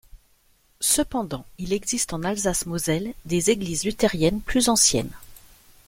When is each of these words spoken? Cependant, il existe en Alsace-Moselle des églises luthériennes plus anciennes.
Cependant, 0.79 1.45
il 1.59 1.73
existe 1.73 2.11
en 2.13 2.23
Alsace-Moselle 2.23 3.13
des 3.25 3.51
églises 3.51 3.83
luthériennes 3.83 4.41
plus 4.41 4.67
anciennes. 4.67 5.13